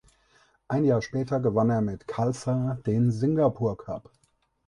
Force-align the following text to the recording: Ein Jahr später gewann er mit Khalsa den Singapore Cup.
Ein 0.67 0.83
Jahr 0.85 1.03
später 1.03 1.39
gewann 1.39 1.69
er 1.69 1.81
mit 1.81 2.07
Khalsa 2.07 2.79
den 2.87 3.11
Singapore 3.11 3.75
Cup. 3.77 4.11